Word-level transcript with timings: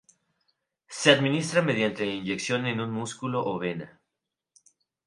Se 0.87 1.11
administra 1.11 1.61
mediante 1.61 2.07
inyección 2.07 2.65
en 2.65 2.79
un 2.81 2.89
músculo 2.89 3.45
o 3.45 3.59
vena. 3.59 4.01